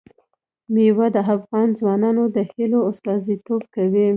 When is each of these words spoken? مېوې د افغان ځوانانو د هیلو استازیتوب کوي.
مېوې 0.73 1.07
د 1.15 1.17
افغان 1.33 1.67
ځوانانو 1.79 2.23
د 2.35 2.37
هیلو 2.51 2.79
استازیتوب 2.89 3.61
کوي. 3.75 4.07